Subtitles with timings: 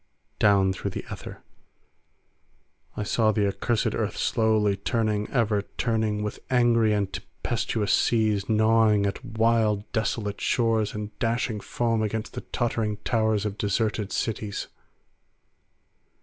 [0.39, 1.43] Down through the aether
[2.97, 9.05] I saw the accursed earth slowly turning, ever turning, with angry and tempestuous seas gnawing
[9.05, 14.69] at wild desolate shores and dashing foam against the tottering towers of deserted cities.